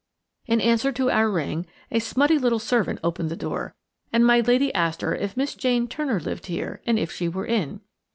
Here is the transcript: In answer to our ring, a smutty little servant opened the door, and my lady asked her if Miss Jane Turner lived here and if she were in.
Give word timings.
In 0.47 0.59
answer 0.61 0.91
to 0.93 1.11
our 1.11 1.29
ring, 1.29 1.67
a 1.91 1.99
smutty 1.99 2.39
little 2.39 2.57
servant 2.57 2.99
opened 3.03 3.29
the 3.29 3.35
door, 3.35 3.75
and 4.11 4.25
my 4.25 4.39
lady 4.39 4.73
asked 4.73 5.01
her 5.01 5.13
if 5.13 5.37
Miss 5.37 5.53
Jane 5.53 5.87
Turner 5.87 6.19
lived 6.19 6.47
here 6.47 6.81
and 6.87 6.97
if 6.97 7.11
she 7.11 7.29
were 7.29 7.45
in. 7.45 7.81